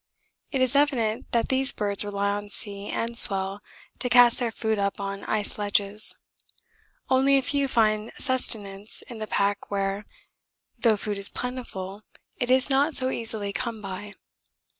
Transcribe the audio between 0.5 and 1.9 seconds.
It is evident that these